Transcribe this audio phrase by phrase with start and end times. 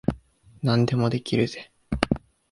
[0.63, 1.71] 何でもできるぜ。